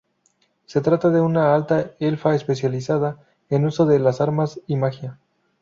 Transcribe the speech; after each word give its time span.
Se 0.65 0.81
trata 0.81 1.11
de 1.11 1.21
una 1.21 1.53
alta 1.53 1.91
elfa 1.99 2.33
especializada 2.33 3.19
en 3.51 3.67
uso 3.67 3.85
de 3.85 3.99
las 3.99 4.19
armas 4.19 4.59
y 4.65 4.75
magia. 4.75 5.19